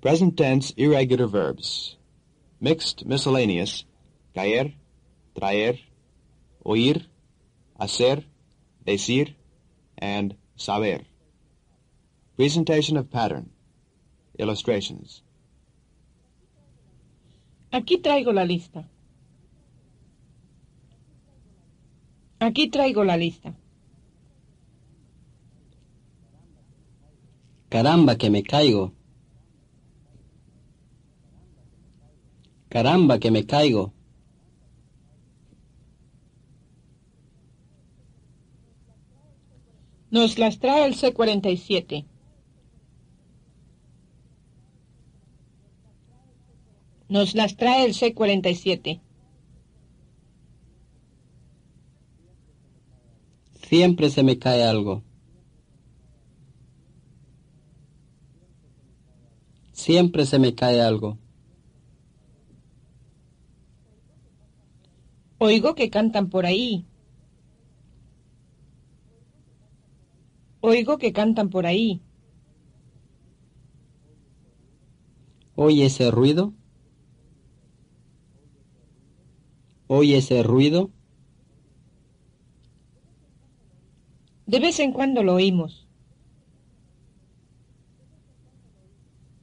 Present 0.00 0.36
tense 0.36 0.72
irregular 0.76 1.26
verbs. 1.26 1.96
Mixed 2.60 3.04
miscellaneous. 3.04 3.84
Caer, 4.34 4.74
traer, 5.34 5.80
oír, 6.64 7.08
hacer, 7.78 8.24
decir, 8.84 9.34
and 9.96 10.36
saber. 10.56 11.00
Presentation 12.36 12.96
of 12.96 13.10
pattern. 13.10 13.50
Illustrations. 14.38 15.22
Aquí 17.72 17.98
traigo 17.98 18.32
la 18.32 18.44
lista. 18.44 18.88
Aquí 22.38 22.70
traigo 22.70 23.04
la 23.04 23.16
lista. 23.16 23.54
Caramba 27.68 28.16
que 28.16 28.30
me 28.30 28.42
caigo. 28.42 28.92
Caramba 32.68 33.18
que 33.18 33.30
me 33.30 33.46
caigo. 33.46 33.92
Nos 40.10 40.38
las 40.38 40.58
trae 40.58 40.86
el 40.86 40.94
C-47. 40.94 42.06
Nos 47.08 47.34
las 47.34 47.56
trae 47.56 47.84
el 47.86 47.94
C-47. 47.94 49.00
Siempre 53.68 54.08
se 54.08 54.22
me 54.22 54.38
cae 54.38 54.64
algo. 54.64 55.02
Siempre 59.72 60.24
se 60.24 60.38
me 60.38 60.54
cae 60.54 60.80
algo. 60.80 61.18
Oigo 65.38 65.74
que 65.76 65.88
cantan 65.88 66.30
por 66.30 66.46
ahí. 66.46 66.84
Oigo 70.60 70.98
que 70.98 71.12
cantan 71.12 71.48
por 71.50 71.64
ahí. 71.66 72.02
¿Oye 75.54 75.86
ese 75.86 76.10
ruido? 76.10 76.54
¿Oye 79.86 80.18
ese 80.18 80.42
ruido? 80.42 80.90
De 84.46 84.58
vez 84.60 84.80
en 84.80 84.92
cuando 84.92 85.22
lo 85.22 85.34
oímos. 85.34 85.86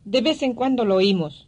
De 0.03 0.21
vez 0.21 0.41
en 0.43 0.53
cuando 0.53 0.83
lo 0.83 0.95
oímos. 0.95 1.47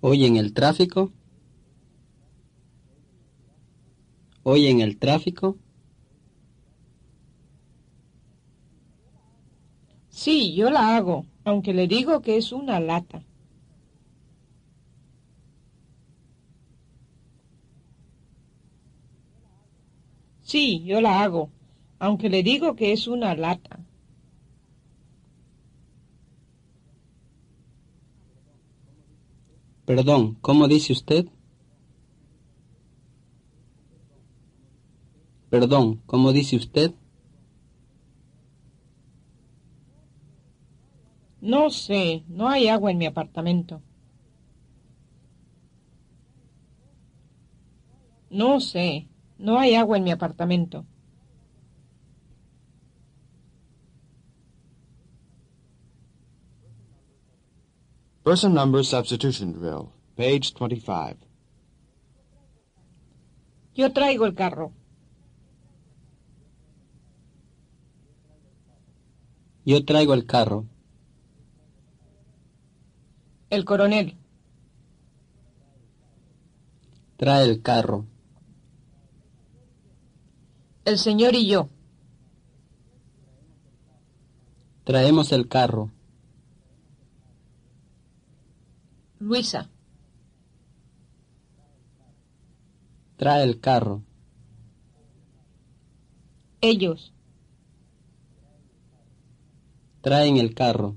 ¿Oye 0.00 0.26
en 0.26 0.36
el 0.36 0.52
tráfico? 0.54 1.12
¿Oye 4.44 4.70
en 4.70 4.80
el 4.80 4.98
tráfico? 4.98 5.58
Sí, 10.08 10.54
yo 10.54 10.70
la 10.70 10.96
hago, 10.96 11.26
aunque 11.44 11.72
le 11.74 11.86
digo 11.88 12.20
que 12.22 12.36
es 12.36 12.52
una 12.52 12.80
lata. 12.80 13.22
Sí, 20.42 20.82
yo 20.84 21.00
la 21.00 21.22
hago, 21.22 21.50
aunque 21.98 22.28
le 22.28 22.42
digo 22.42 22.74
que 22.74 22.92
es 22.92 23.06
una 23.06 23.34
lata. 23.34 23.87
Perdón, 29.88 30.36
¿cómo 30.42 30.68
dice 30.68 30.92
usted? 30.92 31.24
Perdón, 35.48 36.02
¿cómo 36.04 36.34
dice 36.34 36.56
usted? 36.56 36.92
No 41.40 41.70
sé, 41.70 42.22
no 42.28 42.50
hay 42.50 42.68
agua 42.68 42.90
en 42.90 42.98
mi 42.98 43.06
apartamento. 43.06 43.80
No 48.28 48.60
sé, 48.60 49.08
no 49.38 49.58
hay 49.58 49.74
agua 49.74 49.96
en 49.96 50.04
mi 50.04 50.10
apartamento. 50.10 50.84
Person 58.28 58.52
number 58.52 58.84
substitution 58.84 59.54
drill. 59.54 59.90
Page 60.14 60.52
25. 60.52 61.16
Yo 63.74 63.90
traigo 63.90 64.26
el 64.26 64.34
carro. 64.34 64.70
Yo 69.64 69.82
traigo 69.82 70.12
el 70.12 70.26
carro. 70.26 70.66
El 73.48 73.64
coronel. 73.64 74.14
Trae 77.16 77.44
el 77.48 77.62
carro. 77.62 78.04
El 80.84 80.98
señor 80.98 81.34
y 81.34 81.46
yo. 81.46 81.70
Traemos 84.84 85.32
el 85.32 85.48
carro. 85.48 85.92
Luisa. 89.18 89.68
Trae 93.16 93.42
el 93.42 93.60
carro. 93.60 94.02
Ellos. 96.60 97.12
Traen 100.00 100.36
el 100.36 100.54
carro. 100.54 100.96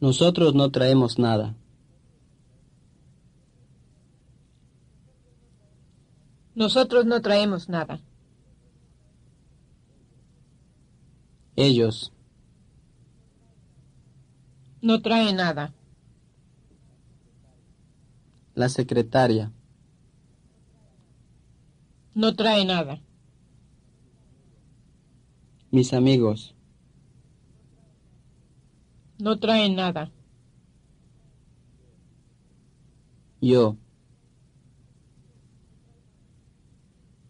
Nosotros 0.00 0.54
no 0.54 0.70
traemos 0.70 1.18
nada. 1.18 1.54
Nosotros 6.54 7.06
no 7.06 7.22
traemos 7.22 7.68
nada. 7.68 8.00
Ellos. 11.56 12.12
No 14.82 15.00
trae 15.00 15.32
nada. 15.32 15.72
La 18.54 18.68
secretaria. 18.68 19.52
No 22.14 22.34
trae 22.34 22.64
nada. 22.64 23.00
Mis 25.70 25.92
amigos. 25.92 26.56
No 29.18 29.38
trae 29.38 29.68
nada. 29.70 30.10
Yo. 33.40 33.76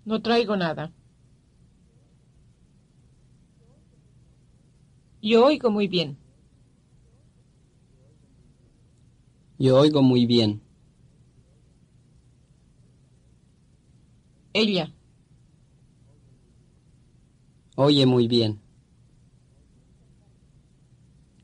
No 0.06 0.22
traigo 0.22 0.56
nada. 0.56 0.90
Yo 5.20 5.44
oigo 5.44 5.70
muy 5.70 5.86
bien. 5.86 6.21
Yo 9.62 9.78
oigo 9.78 10.02
muy 10.02 10.26
bien. 10.26 10.60
Ella. 14.54 14.92
Oye 17.76 18.04
muy 18.04 18.26
bien. 18.26 18.60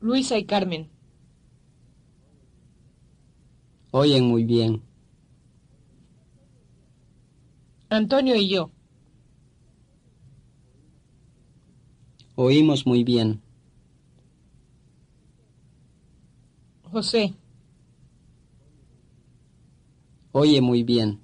Luisa 0.01 0.37
y 0.37 0.43
Carmen. 0.43 0.89
Oyen 3.91 4.25
muy 4.25 4.43
bien. 4.43 4.81
Antonio 7.89 8.35
y 8.35 8.49
yo. 8.49 8.69
Oímos 12.35 12.85
muy 12.85 13.05
bien. 13.05 13.41
José. 16.83 17.38
Oye 20.31 20.61
muy 20.61 20.83
bien. 20.83 21.19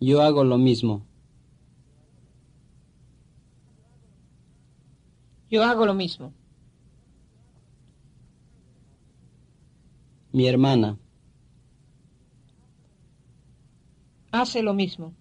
Yo 0.00 0.22
hago 0.22 0.44
lo 0.44 0.58
mismo. 0.58 1.06
Yo 5.50 5.62
hago 5.62 5.84
lo 5.84 5.94
mismo. 5.94 6.32
Mi 10.32 10.46
hermana. 10.46 10.98
Hace 14.32 14.62
lo 14.62 14.74
mismo. 14.74 15.14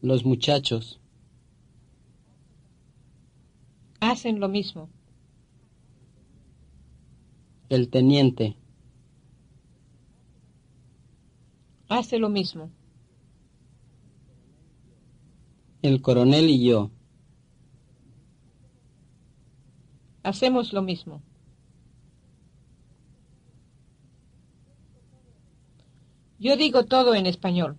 Los 0.00 0.24
muchachos. 0.24 1.00
Hacen 4.24 4.40
lo 4.40 4.48
mismo. 4.48 4.88
El 7.68 7.90
teniente. 7.90 8.56
Hace 11.90 12.18
lo 12.18 12.30
mismo. 12.30 12.70
El 15.82 16.00
coronel 16.00 16.48
y 16.48 16.64
yo. 16.64 16.90
Hacemos 20.22 20.72
lo 20.72 20.80
mismo. 20.80 21.20
Yo 26.38 26.56
digo 26.56 26.86
todo 26.86 27.14
en 27.14 27.26
español. 27.26 27.76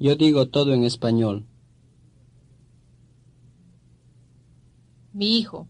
Yo 0.00 0.16
digo 0.16 0.48
todo 0.48 0.74
en 0.74 0.82
español. 0.82 1.46
Mi 5.18 5.36
hijo. 5.36 5.66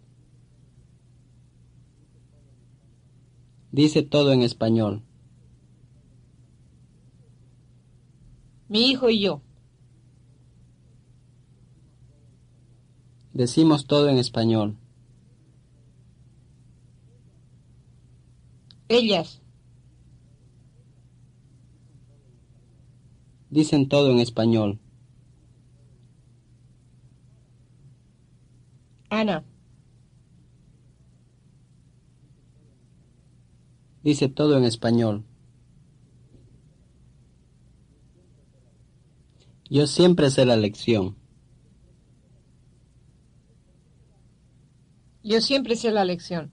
Dice 3.72 4.02
todo 4.02 4.32
en 4.32 4.42
español. 4.42 5.02
Mi 8.68 8.90
hijo 8.90 9.08
y 9.08 9.22
yo. 9.22 9.40
Decimos 13.32 13.86
todo 13.86 14.10
en 14.10 14.18
español. 14.18 14.76
Ellas. 18.88 19.40
Dicen 23.48 23.88
todo 23.88 24.10
en 24.10 24.18
español. 24.18 24.78
Ana. 29.18 29.44
Dice 34.04 34.28
todo 34.28 34.56
en 34.56 34.62
español. 34.64 35.24
Yo 39.68 39.88
siempre 39.88 40.30
sé 40.30 40.46
la 40.46 40.56
lección. 40.56 41.16
Yo 45.24 45.40
siempre 45.40 45.74
sé 45.74 45.90
la 45.90 46.04
lección. 46.04 46.52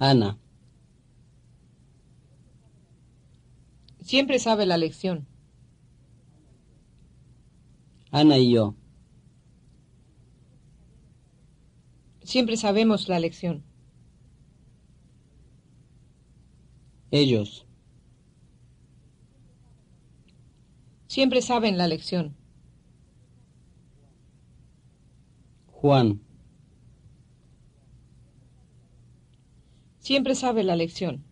Ana. 0.00 0.36
Siempre 4.00 4.40
sabe 4.40 4.66
la 4.66 4.78
lección. 4.78 5.28
Ana 8.10 8.36
y 8.38 8.52
yo. 8.52 8.74
Siempre 12.24 12.56
sabemos 12.56 13.08
la 13.08 13.20
lección. 13.20 13.62
Ellos. 17.10 17.66
Siempre 21.06 21.42
saben 21.42 21.78
la 21.78 21.86
lección. 21.86 22.34
Juan. 25.66 26.20
Siempre 29.98 30.34
sabe 30.34 30.64
la 30.64 30.76
lección. 30.76 31.22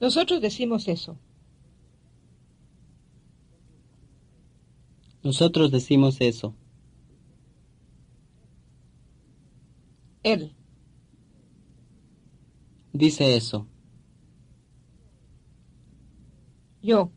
Nosotros 0.00 0.40
decimos 0.40 0.88
eso. 0.88 1.18
Nosotros 5.22 5.70
decimos 5.70 6.20
eso. 6.20 6.54
Él. 10.22 10.54
Dice 12.92 13.36
eso. 13.36 13.66
Yo. 16.82 17.10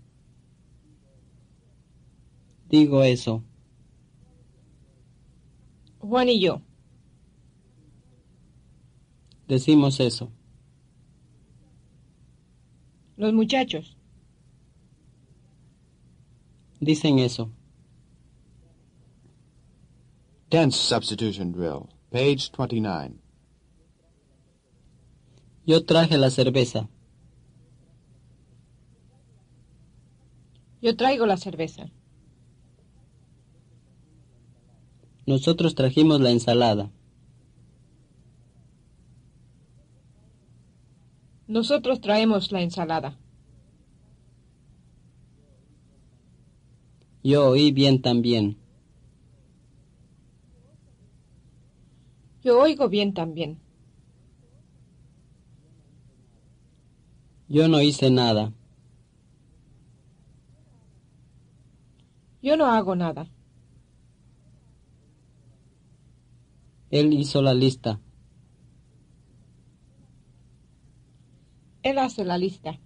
Digo 2.69 3.03
eso. 3.03 3.43
Juan 5.99 6.29
y 6.29 6.39
yo. 6.39 6.61
Decimos 9.47 9.99
eso. 9.99 10.31
Los 13.17 13.33
muchachos. 13.33 13.97
Dicen 16.79 17.19
eso. 17.19 17.51
Tense 20.55 20.77
substitution 20.77 21.51
drill. 21.51 21.89
Page 22.11 22.49
29. 22.49 23.19
Yo 25.65 25.83
traje 25.83 26.17
la 26.17 26.29
cerveza. 26.29 26.87
Yo 30.81 30.95
traigo 30.95 31.25
la 31.25 31.35
cerveza. 31.35 31.91
Nosotros 35.25 35.75
trajimos 35.75 36.21
la 36.21 36.29
ensalada. 36.29 36.89
Nosotros 41.47 41.99
traemos 41.99 42.53
la 42.53 42.61
ensalada. 42.61 43.17
Yo 47.23 47.49
oí 47.49 47.73
bien 47.73 48.01
también. 48.01 48.64
Yo 52.45 52.61
oigo 52.61 52.89
bien 52.89 53.11
también. 53.15 53.59
Yo 57.47 57.67
no 57.67 57.81
hice 57.81 58.11
nada. 58.11 58.53
Yo 62.43 62.55
no 62.55 62.67
hago 62.67 62.95
nada. 62.95 63.27
Él 66.91 67.13
hizo 67.13 67.41
la 67.41 67.55
lista. 67.55 67.99
Él 71.81 71.97
hace 71.97 72.23
la 72.25 72.37
lista. 72.37 72.79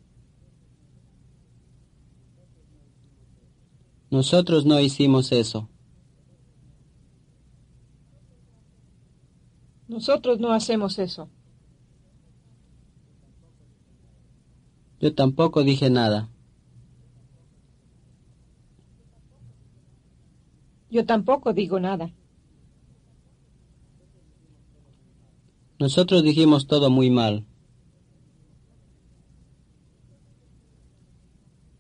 Nosotros 4.10 4.66
no 4.66 4.80
hicimos 4.80 5.34
eso. 5.34 5.68
Nosotros 9.90 10.40
no 10.40 10.54
hacemos 10.54 11.00
eso. 11.00 11.30
Yo 15.02 15.16
tampoco 15.16 15.64
dije 15.64 15.90
nada. 15.90 16.30
Yo 20.92 21.06
tampoco 21.08 21.54
digo 21.54 21.80
nada. 21.80 22.14
Nosotros 25.80 26.22
dijimos 26.22 26.68
todo 26.68 26.92
muy 26.92 27.10
mal. 27.10 27.48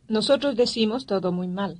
Nosotros 0.07 0.55
decimos 0.55 1.05
todo 1.05 1.31
muy 1.31 1.47
mal. 1.47 1.79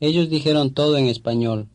Ellos 0.00 0.28
dijeron 0.28 0.74
todo 0.74 0.98
en 0.98 1.06
español. 1.06 1.70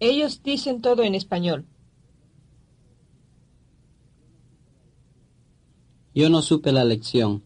Ellos 0.00 0.42
dicen 0.42 0.80
todo 0.80 1.02
en 1.02 1.14
español. 1.14 1.66
Yo 6.14 6.30
no 6.30 6.42
supe 6.42 6.72
la 6.72 6.84
lección. 6.84 7.44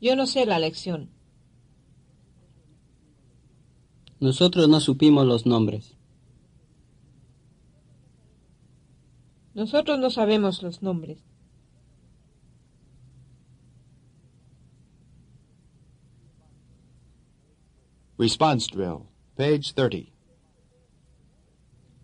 Yo 0.00 0.14
no 0.14 0.26
sé 0.26 0.46
la 0.46 0.58
lección. 0.58 1.10
Nosotros 4.20 4.68
no 4.68 4.80
supimos 4.80 5.26
los 5.26 5.46
nombres. 5.46 5.96
Nosotros 9.54 9.98
no 9.98 10.10
sabemos 10.10 10.62
los 10.62 10.82
nombres. 10.82 11.18
Response 18.18 18.66
Drill, 18.66 19.06
page 19.36 19.72
30. 19.76 20.10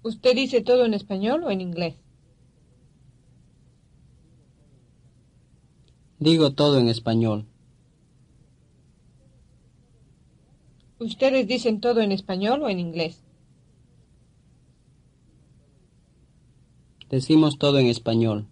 ¿Usted 0.05 0.37
dice 0.37 0.61
todo 0.61 0.85
en 0.85 0.95
español 0.95 1.43
o 1.43 1.51
en 1.51 1.61
inglés? 1.61 1.97
Digo 6.21 6.53
todo 6.53 6.79
en 6.79 6.89
español. 6.89 7.47
¿Ustedes 11.01 11.49
dicen 11.49 11.81
todo 11.81 12.01
en 12.01 12.13
español 12.13 12.63
o 12.63 12.69
en 12.69 12.79
inglés? 12.79 13.21
Decimos 17.11 17.59
todo 17.59 17.79
en 17.79 17.87
español. 17.89 18.47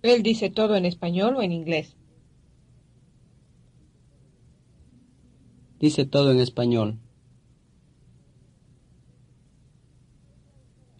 Él 0.00 0.22
dice 0.22 0.48
todo 0.48 0.74
en 0.74 0.86
español 0.86 1.36
o 1.36 1.42
en 1.42 1.52
inglés. 1.52 1.96
Dice 5.82 6.06
todo 6.06 6.30
en 6.30 6.38
español. 6.38 7.00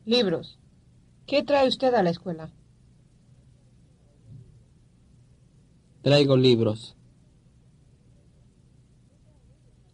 Libros. 0.05 0.59
¿Qué 1.25 1.45
trae 1.45 1.69
usted 1.69 1.95
a 1.95 2.03
la 2.03 2.11
escuela? 2.11 2.51
Traigo 6.03 6.37
libros. 6.37 6.97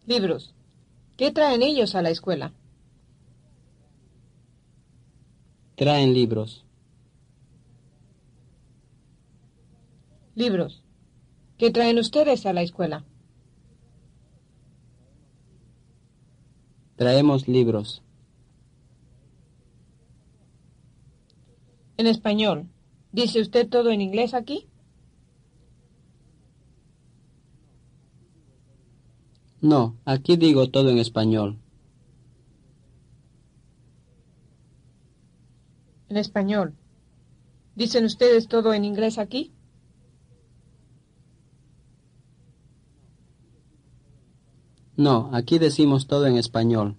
Libros. 0.07 0.55
¿Qué 1.17 1.29
traen 1.29 1.61
ellos 1.61 1.93
a 1.93 2.01
la 2.01 2.09
escuela? 2.09 2.51
Traen 5.75 6.15
libros. 6.15 6.65
Libros. 10.33 10.81
¿Qué 11.59 11.69
traen 11.69 11.99
ustedes 11.99 12.47
a 12.47 12.53
la 12.53 12.63
escuela? 12.63 13.05
Traemos 16.99 17.47
libros. 17.47 18.03
En 21.95 22.07
español. 22.07 22.67
¿Dice 23.13 23.39
usted 23.39 23.69
todo 23.69 23.89
en 23.91 24.01
inglés 24.01 24.33
aquí? 24.33 24.67
No, 29.61 29.95
aquí 30.03 30.35
digo 30.35 30.69
todo 30.71 30.89
en 30.89 30.97
español. 30.97 31.57
En 36.09 36.17
español. 36.17 36.75
¿Dicen 37.75 38.03
ustedes 38.03 38.49
todo 38.49 38.73
en 38.73 38.83
inglés 38.83 39.19
aquí? 39.19 39.53
No, 44.99 45.29
aquí 45.31 45.59
decimos 45.59 46.07
todo 46.07 46.25
en 46.27 46.35
español. 46.35 46.97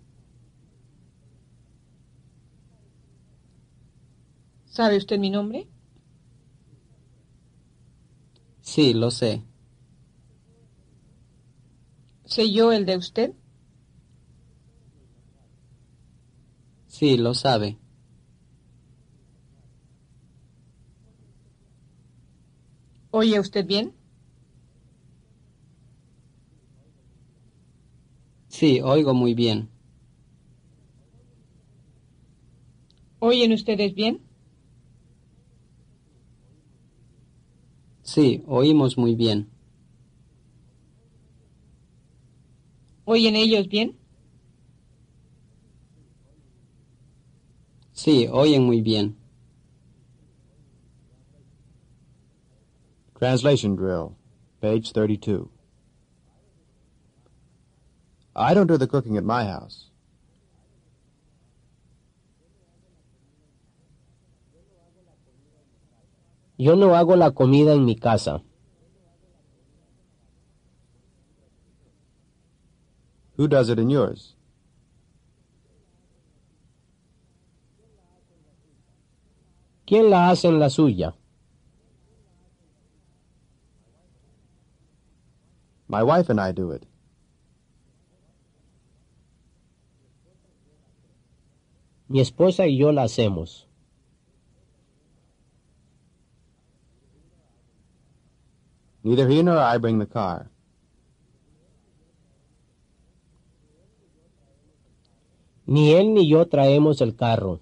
¿Sabe 4.64 4.96
usted 4.96 5.18
mi 5.18 5.28
nombre? 5.28 5.68
Sí, 8.62 8.94
lo 8.94 9.10
sé. 9.10 9.44
¿Sé 12.24 12.50
yo 12.50 12.72
el 12.72 12.86
de 12.86 12.96
usted? 12.96 13.34
Sí, 16.86 17.18
lo 17.18 17.34
sabe. 17.34 17.76
¿Oye 23.10 23.38
usted 23.38 23.66
bien? 23.66 23.99
Sí, 28.60 28.82
oigo 28.82 29.14
muy 29.14 29.32
bien. 29.32 29.70
¿Oyen 33.18 33.54
ustedes 33.54 33.94
bien? 33.94 34.20
Sí, 38.02 38.42
oímos 38.46 38.98
muy 38.98 39.14
bien. 39.14 39.48
¿Oyen 43.06 43.34
ellos 43.34 43.66
bien? 43.66 43.96
Sí, 47.94 48.28
oyen 48.30 48.64
muy 48.64 48.82
bien. 48.82 49.16
Translation 53.18 53.74
drill. 53.74 54.18
Page 54.60 54.92
32. 54.92 55.59
I 58.34 58.54
don't 58.54 58.66
do 58.66 58.76
the 58.76 58.86
cooking 58.86 59.16
at 59.16 59.24
my 59.24 59.44
house. 59.44 59.90
Yo 66.56 66.74
no 66.74 66.94
hago 66.94 67.16
la 67.16 67.30
comida 67.30 67.72
en 67.72 67.84
mi 67.86 67.96
casa. 67.96 68.42
Who 73.36 73.48
does 73.48 73.70
it 73.70 73.78
in 73.78 73.88
yours? 73.88 74.34
¿Quién 79.86 80.10
la 80.10 80.28
hace 80.30 80.48
en 80.48 80.58
la 80.58 80.68
suya? 80.68 81.14
My 85.88 86.02
wife 86.02 86.28
and 86.28 86.38
I 86.38 86.52
do 86.52 86.70
it. 86.72 86.89
Mi 92.10 92.20
esposa 92.20 92.66
y 92.66 92.76
yo 92.76 92.90
la 92.90 93.04
hacemos. 93.04 93.68
Neither 99.04 99.30
he 99.30 99.44
nor 99.44 99.58
I 99.58 99.78
bring 99.78 100.00
the 100.00 100.08
car. 100.08 100.50
Ni 105.66 105.92
él 105.92 106.12
ni 106.12 106.28
yo 106.28 106.48
traemos 106.48 107.00
el 107.00 107.14
carro. 107.14 107.60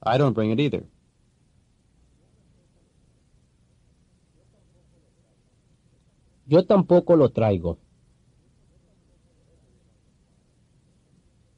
I 0.00 0.16
don't 0.16 0.32
bring 0.32 0.52
it 0.52 0.60
either. 0.60 0.86
Yo 6.46 6.64
tampoco 6.64 7.16
lo 7.16 7.30
traigo. 7.30 7.78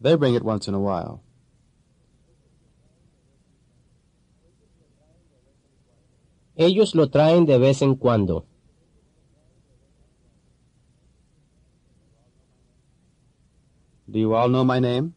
They 0.01 0.15
bring 0.15 0.35
it 0.35 0.45
once 0.45 0.69
in 0.69 0.75
a 0.75 0.81
while. 0.81 1.23
Ellos 6.57 6.95
lo 6.95 7.09
traen 7.09 7.47
de 7.47 7.59
vez 7.59 7.83
en 7.83 7.95
cuando. 7.95 8.45
Do 14.11 14.19
you 14.19 14.35
all 14.35 14.49
know 14.49 14.65
my 14.65 14.81
name? 14.81 15.15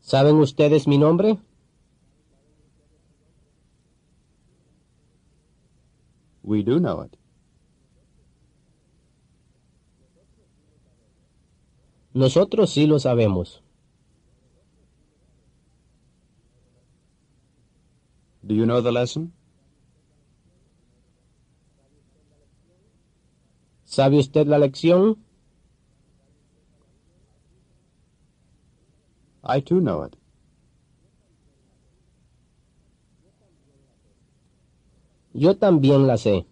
¿Saben 0.00 0.40
ustedes 0.40 0.88
mi 0.88 0.98
nombre? 0.98 1.38
We 6.42 6.62
do 6.64 6.80
know 6.80 7.02
it. 7.02 7.19
Nosotros 12.12 12.70
sí 12.70 12.86
lo 12.86 12.98
sabemos. 12.98 13.62
Do 18.42 18.54
you 18.54 18.64
know 18.64 18.80
the 18.82 18.90
lesson? 18.90 19.32
¿Sabe 23.84 24.18
usted 24.18 24.46
la 24.46 24.58
lección? 24.58 25.18
I 29.44 29.60
too 29.60 29.80
know 29.80 30.04
it. 30.04 30.16
Yo 35.32 35.56
también 35.56 36.06
la 36.06 36.16
sé. 36.16 36.46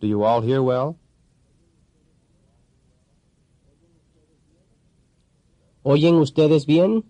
Do 0.00 0.06
you 0.08 0.24
all 0.24 0.42
hear 0.42 0.60
well? 0.60 1.01
¿Oyen 5.84 6.14
ustedes 6.14 6.64
bien? 6.66 7.04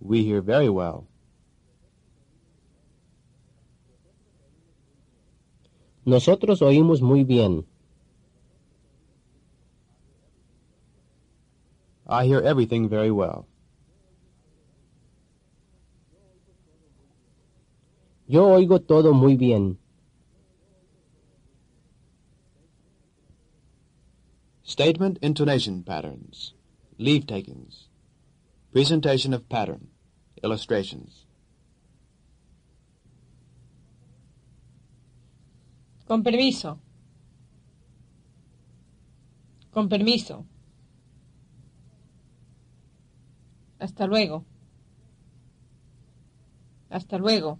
We 0.00 0.22
hear 0.24 0.40
very 0.40 0.68
well. 0.68 1.06
Nosotros 6.04 6.62
oímos 6.62 7.02
muy 7.02 7.22
bien. 7.22 7.66
I 12.08 12.26
hear 12.26 12.42
everything 12.42 12.88
very 12.88 13.10
well. 13.10 13.46
Yo 18.26 18.48
oigo 18.48 18.80
todo 18.80 19.12
muy 19.12 19.36
bien. 19.36 19.81
Statement 24.72 25.18
intonation 25.20 25.82
patterns. 25.82 26.54
Leave 26.96 27.26
takings. 27.26 27.88
Presentation 28.72 29.34
of 29.34 29.46
pattern. 29.50 29.88
Illustrations. 30.42 31.26
Con 36.08 36.22
permiso. 36.22 36.78
Con 39.70 39.90
permiso. 39.90 40.46
Hasta 43.78 44.06
luego. 44.06 44.46
Hasta 46.90 47.18
luego. 47.18 47.58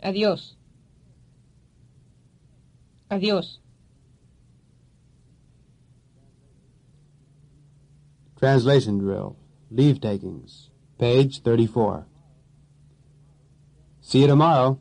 Adiós. 0.00 0.56
Adiós. 3.10 3.58
Translation 8.38 8.98
drill. 8.98 9.36
Leave 9.68 10.00
takings. 10.00 10.70
Page 10.96 11.42
34. 11.42 12.06
See 14.00 14.20
you 14.20 14.28
tomorrow. 14.28 14.78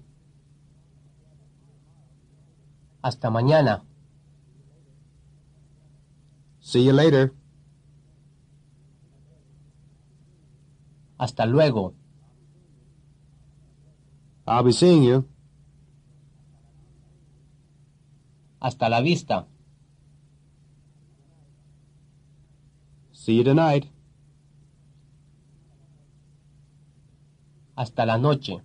Hasta 3.03 3.29
mañana. 3.29 3.81
See 6.61 6.81
you 6.81 6.93
later. 6.93 7.33
Hasta 11.19 11.47
luego. 11.47 11.95
I'll 14.45 14.63
be 14.63 14.71
seeing 14.71 15.03
you. 15.03 15.27
Hasta 18.61 18.87
la 18.87 19.01
vista. 19.01 19.47
See 23.27 23.34
you 23.34 23.43
tonight. 23.43 23.91
Hasta 27.75 28.05
la 28.05 28.17
noche. 28.17 28.63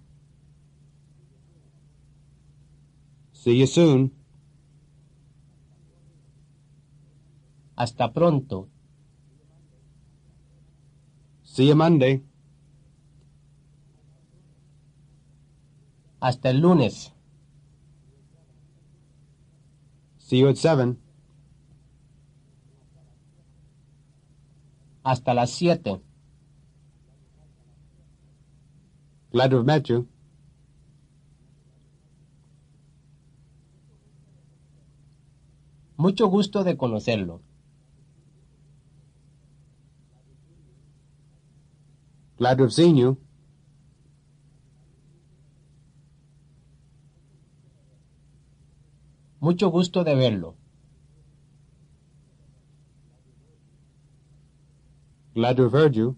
See 3.32 3.58
you 3.58 3.66
soon. 3.66 4.12
Hasta 7.74 8.12
pronto. 8.12 8.68
See 11.42 11.66
you 11.66 11.74
Monday. 11.74 12.22
Hasta 16.20 16.50
el 16.50 16.60
lunes. 16.60 17.12
See 20.18 20.38
you 20.38 20.48
at 20.48 20.56
7. 20.56 21.01
Hasta 25.02 25.34
las 25.34 25.50
siete. 25.50 26.00
Glad 29.32 29.50
to 29.50 29.56
have 29.56 29.66
met 29.66 29.88
you. 29.88 30.06
Mucho 35.96 36.26
gusto 36.26 36.64
de 36.64 36.76
conocerlo. 36.76 37.40
Glad 42.38 42.58
to 42.58 42.64
have 42.64 42.72
seen 42.72 42.96
you. 42.96 43.18
Mucho 49.40 49.70
gusto 49.70 50.04
de 50.04 50.14
verlo. 50.14 50.61
Glad 55.34 55.56
to 55.56 55.62
have 55.64 55.72
heard 55.72 55.96
you. 55.96 56.16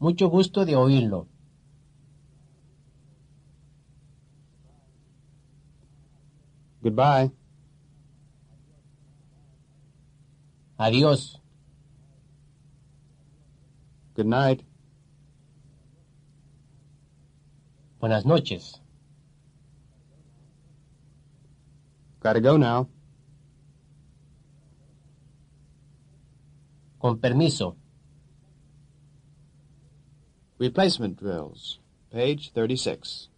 Mucho 0.00 0.28
gusto 0.28 0.64
de 0.64 0.74
oírlo. 0.74 1.28
Goodbye. 6.82 7.30
Adiós. 10.76 11.38
Good 14.16 14.26
night. 14.26 14.64
Buenas 18.00 18.24
noches. 18.24 18.80
Gotta 22.18 22.40
go 22.40 22.56
now. 22.56 22.88
Con 27.02 27.18
permiso. 27.18 27.74
Replacement 30.60 31.18
drills. 31.18 31.80
Page 32.10 32.52
36. 32.54 33.28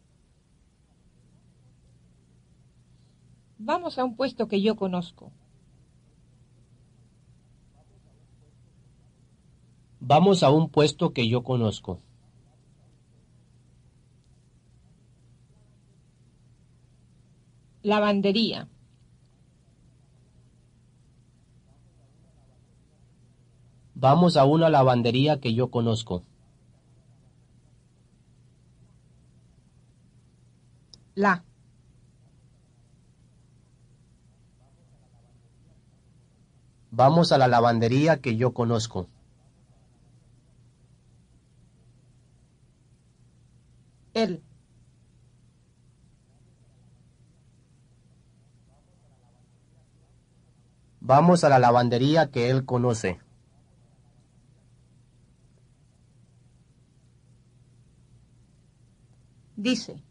Vamos 3.57 3.99
a 3.99 4.05
un 4.05 4.17
puesto 4.17 4.49
que 4.49 4.61
yo 4.61 4.77
conozco. 4.77 5.33
Vamos 9.99 10.43
a 10.43 10.51
un 10.51 10.69
puesto 10.69 11.15
que 11.15 11.27
yo 11.27 11.43
conozco. 11.43 12.03
Lavandería. 17.83 18.69
Vamos 24.05 24.37
a 24.37 24.45
una 24.45 24.69
lavandería 24.69 25.41
que 25.41 25.55
yo 25.55 25.71
conozco. 25.71 26.25
La. 31.15 31.43
Vamos 36.91 37.33
a 37.33 37.39
la 37.39 37.49
lavandería 37.49 38.21
que 38.21 38.37
yo 38.37 38.53
conozco. 38.53 39.09
El. 44.13 44.43
Vamos 51.01 51.43
a 51.43 51.49
la 51.49 51.59
lavandería 51.59 52.31
que 52.31 52.51
él 52.51 52.67
conoce. 52.67 53.24
Dice. 59.57 60.03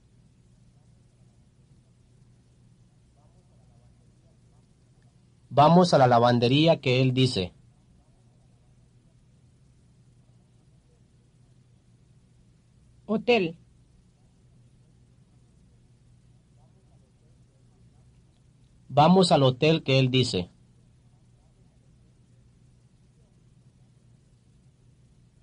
Vamos 5.49 5.93
a 5.93 5.97
la 5.99 6.07
lavandería 6.07 6.81
que 6.81 7.01
él 7.01 7.13
dice. 7.13 7.53
Hotel. 13.05 13.57
Vamos 18.89 19.31
al 19.31 19.43
hotel 19.43 19.83
que 19.83 19.99
él 19.99 20.09
dice. 20.09 20.49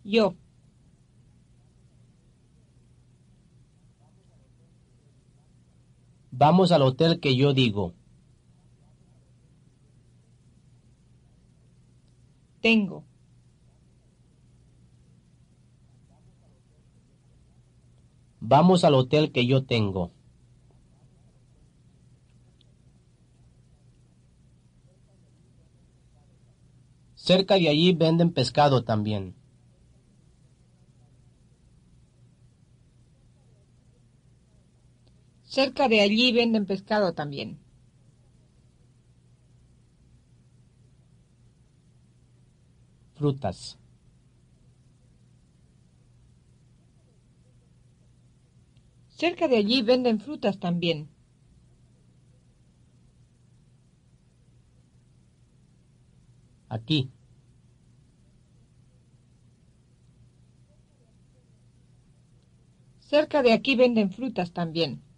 Yo. 0.03 0.40
Vamos 6.41 6.73
al 6.73 6.81
hotel 6.81 7.21
que 7.21 7.37
yo 7.37 7.53
digo. 7.53 7.93
Tengo. 12.63 13.05
Vamos 18.41 18.85
al 18.85 18.95
hotel 18.95 19.33
que 19.33 19.47
yo 19.47 19.67
tengo. 19.67 20.13
Cerca 27.17 27.57
de 27.57 27.69
allí 27.69 27.93
venden 27.93 28.33
pescado 28.33 28.83
también. 28.83 29.40
Cerca 35.51 35.89
de 35.89 36.01
allí 36.01 36.31
venden 36.31 36.65
pescado 36.65 37.13
también. 37.13 37.59
Frutas. 43.17 43.77
Cerca 49.09 49.49
de 49.49 49.57
allí 49.57 49.83
venden 49.83 50.21
frutas 50.21 50.61
también. 50.61 51.09
Aquí. 56.69 57.11
Cerca 63.01 63.43
de 63.43 63.53
aquí 63.53 63.75
venden 63.75 64.13
frutas 64.13 64.53
también. 64.53 65.10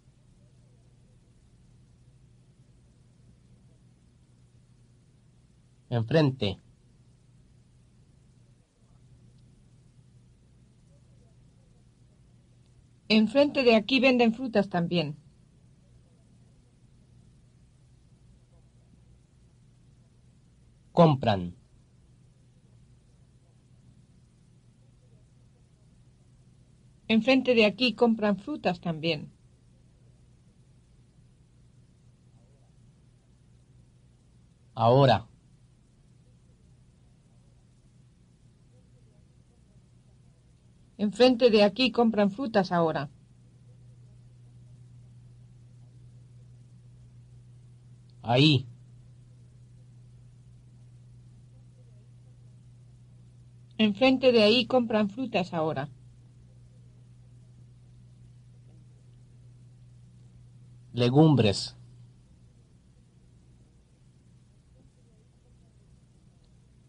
Enfrente. 5.93 6.57
Enfrente 13.07 13.61
de 13.63 13.75
aquí 13.75 13.99
venden 13.99 14.33
frutas 14.33 14.69
también. 14.69 15.15
Compran. 20.91 21.55
Enfrente 27.07 27.53
de 27.53 27.65
aquí 27.65 27.93
compran 27.93 28.37
frutas 28.37 28.81
también. 28.81 29.31
Ahora. 34.75 35.32
Enfrente 41.05 41.49
de 41.49 41.63
aquí 41.65 41.91
compran 41.91 42.31
frutas 42.31 42.71
ahora. 42.71 43.09
Ahí. 48.21 48.65
Enfrente 53.77 54.31
de 54.31 54.43
ahí 54.43 54.65
compran 54.65 55.09
frutas 55.09 55.53
ahora. 55.53 55.89
Legumbres. 60.93 61.75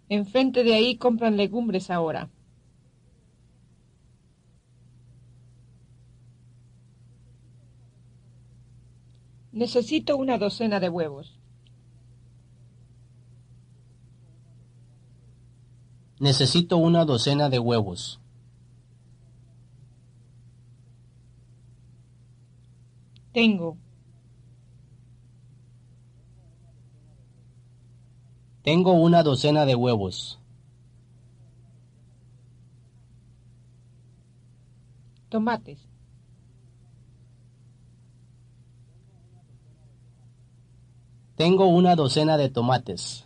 Enfrente 0.09 0.63
de 0.63 0.75
ahí 0.75 0.97
compran 0.99 1.37
legumbres 1.37 1.91
ahora. 1.91 2.31
Necesito 9.55 10.17
una 10.17 10.37
docena 10.37 10.81
de 10.81 10.89
huevos. 10.89 11.39
Necesito 16.19 16.77
una 16.77 17.05
docena 17.05 17.49
de 17.49 17.61
huevos. 17.61 18.21
Tengo. 23.33 23.77
Tengo 28.65 28.95
una 28.95 29.23
docena 29.23 29.67
de 29.67 29.77
huevos. 29.77 30.41
Tomates. 35.29 35.94
Tengo 41.37 41.67
una 41.67 41.97
docena 41.97 42.37
de 42.37 42.49
tomates. 42.49 43.25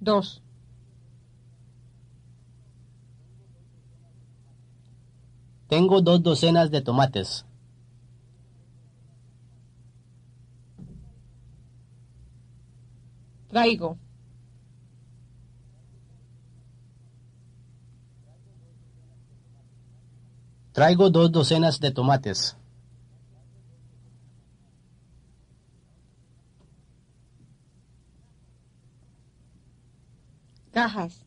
Dos. 0.00 0.42
Tengo 5.68 6.00
dos 6.00 6.22
docenas 6.22 6.70
de 6.70 6.80
tomates. 6.80 7.44
Traigo. 13.48 13.98
Traigo 20.76 21.08
dos 21.08 21.32
docenas 21.32 21.80
de 21.80 21.90
tomates. 21.90 22.54
Cajas. 30.70 31.24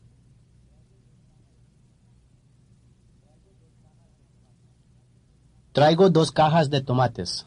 Traigo 5.72 6.08
dos 6.10 6.30
cajas 6.30 6.70
de 6.70 6.80
tomates. 6.80 7.44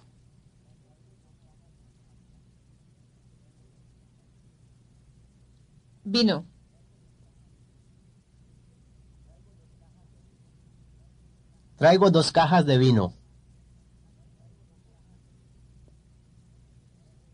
Vino. 6.03 6.52
Traigo 11.83 12.09
dos 12.11 12.31
cajas 12.31 12.65
de 12.65 12.77
vino. 12.77 13.13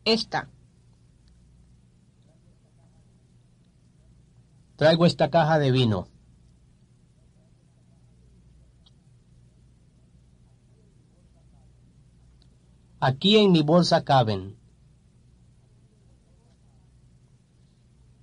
Esta. 0.04 0.50
Traigo 4.76 5.06
esta 5.06 5.30
caja 5.30 5.60
de 5.60 5.70
vino. 5.70 6.08
Aquí 13.00 13.38
en 13.38 13.52
mi 13.52 13.62
bolsa 13.62 14.04
caben. 14.04 14.58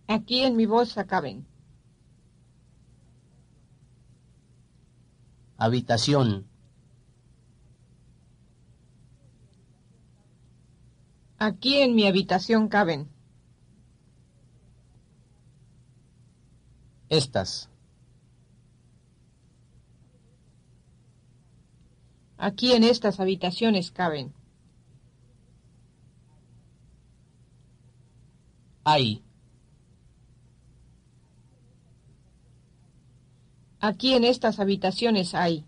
Aquí 0.08 0.42
en 0.42 0.56
mi 0.56 0.66
bolsa 0.66 1.06
caben. 1.06 1.46
Habitación. 5.58 6.46
Aquí 11.38 11.78
en 11.78 11.94
mi 11.94 12.06
habitación 12.06 12.68
caben. 12.68 13.08
Estas. 17.08 17.68
Aquí 22.38 22.72
en 22.72 22.84
estas 22.84 23.20
habitaciones 23.20 23.90
caben. 23.90 24.32
Hay. 28.84 29.25
Aquí 33.88 34.14
en 34.14 34.24
estas 34.24 34.58
habitaciones 34.58 35.32
hay. 35.32 35.64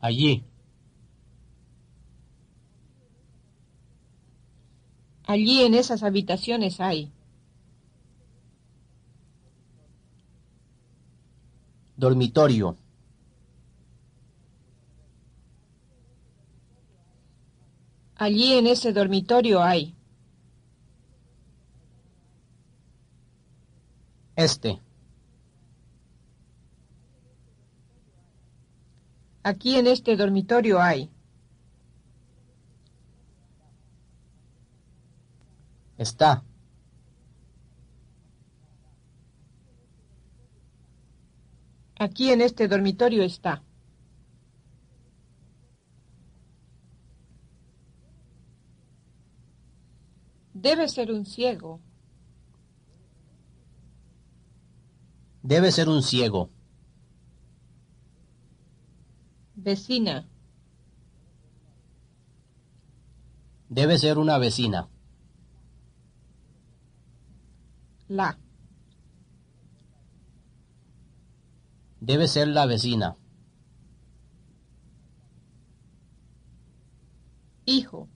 Allí. 0.00 0.44
Allí 5.26 5.62
en 5.62 5.74
esas 5.74 6.04
habitaciones 6.04 6.80
hay. 6.80 7.10
Dormitorio. 11.96 12.76
Allí 18.14 18.52
en 18.52 18.68
ese 18.68 18.92
dormitorio 18.92 19.60
hay. 19.60 19.96
Este. 24.36 24.80
Aquí 29.42 29.76
en 29.76 29.86
este 29.86 30.16
dormitorio 30.16 30.80
hay. 30.80 31.10
Está. 35.98 36.44
Aquí 41.98 42.30
en 42.30 42.40
este 42.40 42.66
dormitorio 42.66 43.22
está. 43.22 43.62
Debe 50.54 50.88
ser 50.88 51.10
un 51.12 51.26
ciego. 51.26 51.80
Debe 55.42 55.72
ser 55.72 55.88
un 55.88 56.02
ciego. 56.02 56.50
Vecina. 59.56 60.28
Debe 63.68 63.98
ser 63.98 64.18
una 64.18 64.38
vecina. 64.38 64.88
La. 68.08 68.38
Debe 72.00 72.28
ser 72.28 72.48
la 72.48 72.66
vecina. 72.66 73.16
Hijo. 77.64 78.08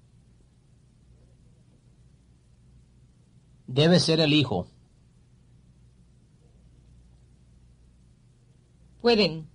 Debe 3.67 3.99
ser 3.99 4.21
el 4.21 4.33
hijo. 4.33 4.69
Pueden. 9.07 9.49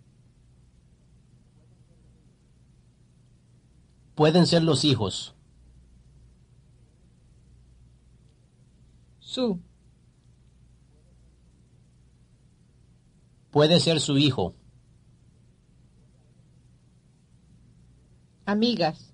Pueden 4.15 4.47
ser 4.47 4.63
los 4.63 4.85
hijos. 4.85 5.35
Su. 9.19 9.59
Puede 13.49 13.81
ser 13.81 13.99
su 13.99 14.17
hijo. 14.17 14.55
Amigas. 18.45 19.13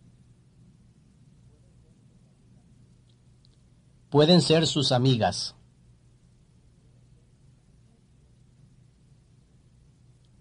Pueden 4.12 4.43
ser 4.43 4.67
sus 4.67 4.91
amigas. 4.91 5.56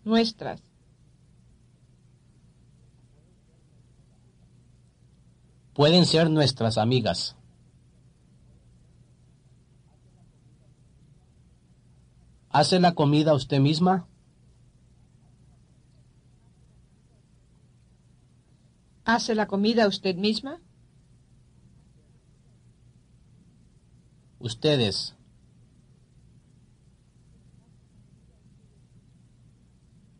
Nuestras. 0.07 0.63
Pueden 5.75 6.07
ser 6.07 6.31
nuestras 6.31 6.79
amigas. 6.79 7.35
¿Hace 12.51 12.79
la 12.79 12.95
comida 12.95 13.35
usted 13.35 13.59
misma? 13.59 14.07
¿Hace 19.05 19.35
la 19.35 19.49
comida 19.49 19.89
usted 19.89 20.15
misma? 20.15 20.61
Ustedes. 24.39 25.16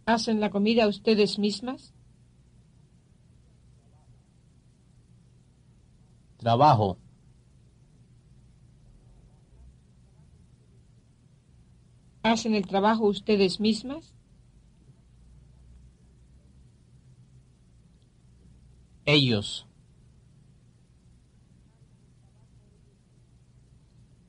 ¿Hacen 0.07 0.39
la 0.39 0.51
comida 0.51 0.87
ustedes 0.87 1.37
mismas? 1.37 1.93
Trabajo. 6.37 6.97
¿Hacen 12.23 12.55
el 12.55 12.69
trabajo 12.69 13.07
ustedes 13.07 13.59
mismas? 13.59 14.15
Ellos. 19.07 19.67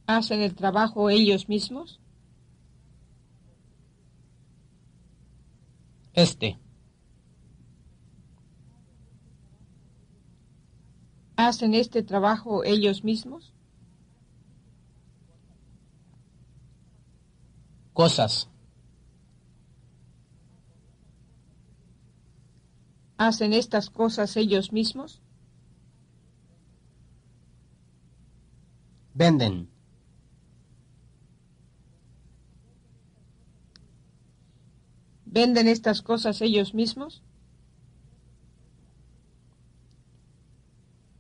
¿Hacen 0.08 0.42
el 0.42 0.56
trabajo 0.56 1.12
ellos 1.12 1.48
mismos? 1.48 2.00
Este. 6.18 6.58
¿Hacen 11.36 11.76
este 11.76 12.02
trabajo 12.02 12.64
ellos 12.64 13.04
mismos? 13.04 13.54
Cosas. 17.94 18.50
¿Hacen 23.18 23.54
estas 23.54 23.92
cosas 23.92 24.36
ellos 24.38 24.74
mismos? 24.74 25.22
Venden. 29.14 29.70
¿Venden 35.38 35.68
estas 35.68 36.02
cosas 36.02 36.42
ellos 36.42 36.74
mismos? 36.74 37.22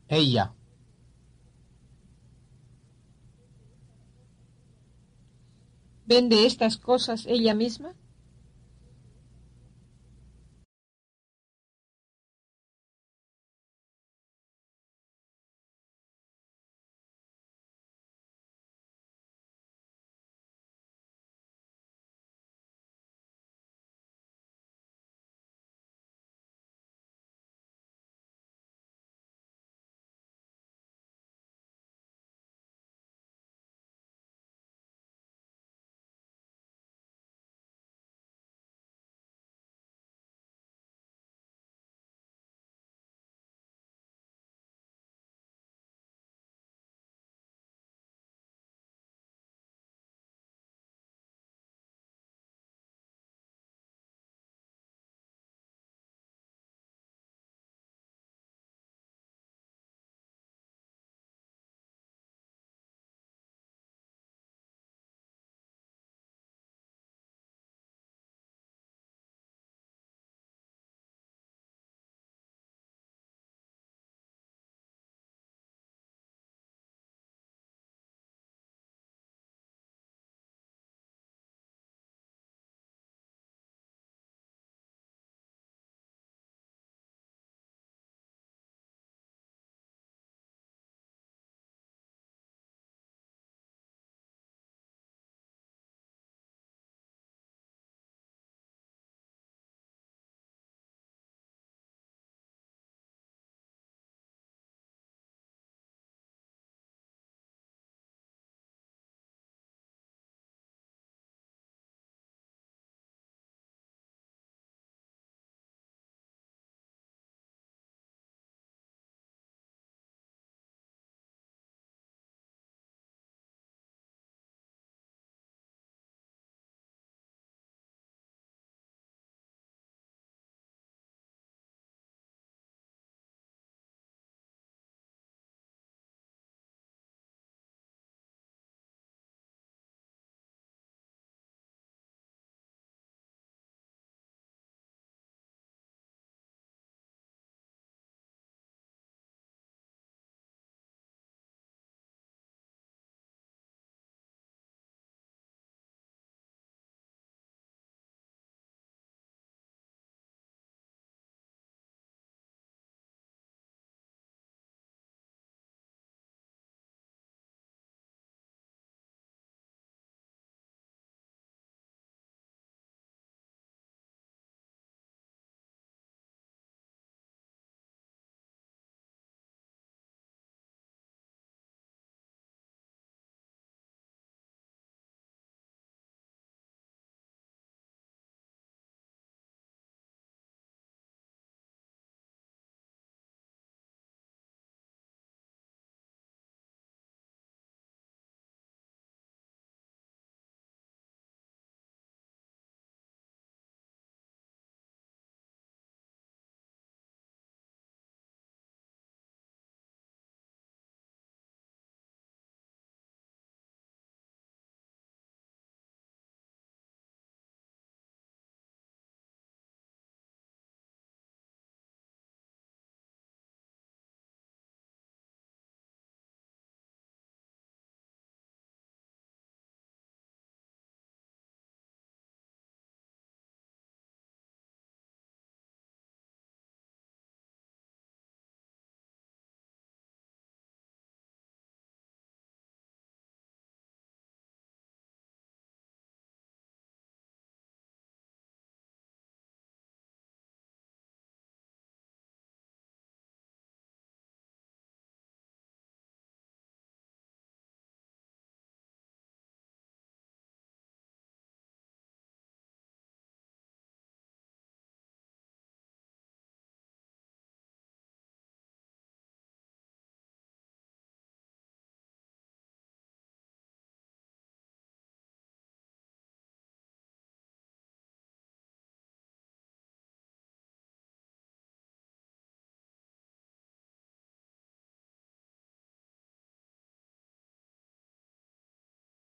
Ella. 0.07 0.55
¿Vende 6.07 6.47
estas 6.47 6.77
cosas 6.77 7.27
ella 7.27 7.53
misma? 7.53 7.93